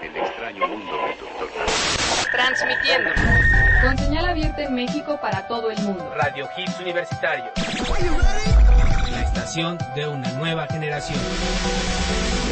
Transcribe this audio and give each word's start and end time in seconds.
El 0.00 0.16
extraño 0.16 0.68
mundo 0.68 0.92
del 0.92 1.18
Doctor 1.18 1.48
Transmitiendo. 2.30 3.10
Con 3.82 3.98
señal 3.98 4.26
abierta 4.26 4.62
en 4.62 4.76
México 4.76 5.18
para 5.20 5.48
todo 5.48 5.72
el 5.72 5.80
mundo. 5.80 6.08
Radio 6.14 6.48
Hits 6.56 6.78
Universitario. 6.78 7.50
La 9.10 9.22
estación 9.22 9.76
de 9.96 10.06
una 10.06 10.30
nueva 10.34 10.68
generación. 10.68 11.18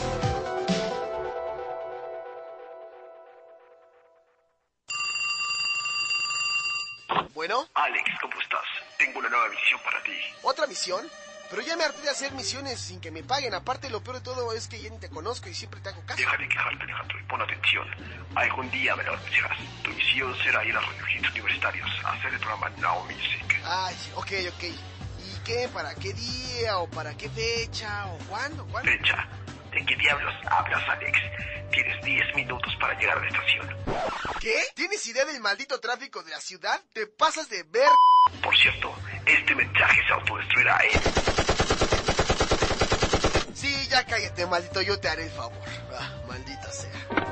Bueno, 7.35 7.67
Alex, 7.75 8.05
¿cómo 8.21 8.41
estás? 8.41 8.65
Tengo 8.99 9.19
una 9.19 9.29
nueva 9.29 9.49
misión 9.49 9.81
para 9.85 10.03
ti. 10.03 10.13
¿otra 10.43 10.67
misión? 10.67 11.07
Pero 11.53 11.65
ya 11.65 11.77
me 11.77 11.85
harté 11.85 12.01
de 12.01 12.09
hacer 12.09 12.33
misiones 12.33 12.81
sin 12.81 12.99
que 12.99 13.11
me 13.11 13.23
paguen. 13.23 13.53
Aparte, 13.53 13.91
lo 13.91 14.03
peor 14.03 14.17
de 14.17 14.23
todo 14.23 14.55
es 14.55 14.69
que 14.69 14.81
ya 14.81 14.89
ni 14.89 14.97
te 14.97 15.11
conozco 15.11 15.51
y 15.51 15.55
siempre 15.55 15.83
te 15.83 15.91
hago 15.91 16.01
caso. 16.07 16.17
Deja 16.17 16.35
de 16.39 16.49
quejarte, 16.49 16.83
Alejandro, 16.83 17.21
y 17.21 17.23
pon 17.25 17.43
atención. 17.43 17.87
Algún 18.35 18.71
día 18.71 18.97
me 18.97 19.05
lo 19.05 19.13
anunciarás. 19.13 19.59
Tu 19.83 19.91
misión 19.91 20.35
será 20.43 20.65
ir 20.65 20.75
a 20.75 20.81
Radio 20.81 21.05
Hits 21.15 21.31
Universitarios 21.31 21.91
a 22.07 22.13
hacer 22.13 22.33
el 22.33 22.41
programa 22.41 22.71
Now 22.79 23.05
Music. 23.05 23.61
Ay, 23.67 23.95
ok, 24.15 24.33
ok. 24.49 24.63
¿Y 24.65 25.45
qué? 25.45 25.69
¿Para 25.69 25.95
qué 25.95 26.15
día? 26.15 26.79
¿O 26.79 26.89
para 26.89 27.15
qué 27.19 27.29
fecha? 27.29 28.07
¿O 28.07 28.17
cuándo? 28.31 28.67
¿Cuándo? 28.69 28.91
Fecha. 28.91 29.29
¿De 29.73 29.85
qué 29.87 29.97
diablos 29.97 30.35
hablas, 30.51 30.89
Alex? 30.89 31.19
Tienes 31.71 32.05
10 32.05 32.35
minutos 32.35 32.77
para 32.79 32.99
llegar 32.99 33.17
a 33.17 33.21
la 33.21 33.29
estación. 33.29 33.77
¿Qué? 34.39 34.55
¿Tienes 34.75 35.07
idea 35.07 35.25
del 35.25 35.41
maldito 35.41 35.81
tráfico 35.81 36.23
de 36.23 36.31
la 36.31 36.41
ciudad? 36.41 36.79
¿Te 36.93 37.07
pasas 37.07 37.49
de 37.49 37.63
ver? 37.63 37.89
Por 38.43 38.57
cierto, 38.57 38.95
este 39.25 39.55
mensaje 39.55 40.01
se 40.07 40.13
autodestruirá, 40.13 40.79
¿eh? 40.85 41.01
Sí, 43.55 43.89
ya 43.89 44.05
cállate, 44.05 44.47
maldito, 44.47 44.83
yo 44.83 45.01
te 45.01 45.09
haré 45.09 45.25
el 45.25 45.31
favor. 45.31 45.59
Ah, 45.99 46.11
maldita 46.29 46.71
sea. 46.71 47.32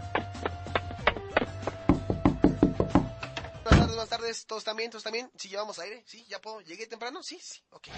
Buenas 4.01 4.17
tardes. 4.17 4.45
¿Todos 4.47 4.63
también? 4.63 4.89
¿Todos 4.89 5.03
también? 5.03 5.29
¿Sí 5.37 5.47
llevamos 5.47 5.77
aire? 5.77 6.03
¿Sí? 6.07 6.25
¿Ya 6.27 6.41
puedo? 6.41 6.59
¿Llegué 6.61 6.87
temprano? 6.87 7.21
Sí, 7.21 7.39
sí. 7.39 7.61
Ok. 7.69 7.89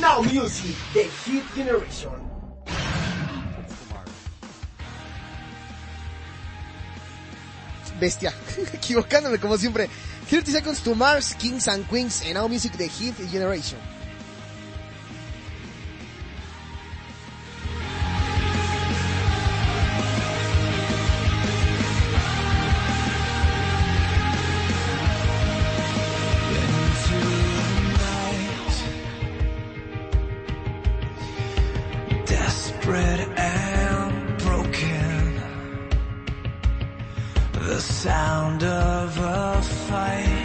Now 0.00 0.22
Music, 0.22 0.74
The 0.94 1.04
Hit 1.26 1.44
Generation. 1.54 2.14
Bestia. 8.00 8.32
Equivocándome 8.72 9.38
como 9.38 9.58
siempre. 9.58 9.90
30 10.30 10.50
Seconds 10.50 10.82
to 10.82 10.94
Mars, 10.94 11.34
Kings 11.34 11.68
and 11.68 11.86
Queens, 11.86 12.22
and 12.22 12.32
Now 12.32 12.48
Music, 12.48 12.72
The 12.78 12.88
Hit 12.88 13.14
Generation. 13.30 13.93
Desperate 32.84 33.38
and 33.38 34.38
broken. 34.38 35.42
The 37.52 37.80
sound 37.80 38.62
of 38.62 39.18
a 39.18 39.62
fight. 39.62 40.44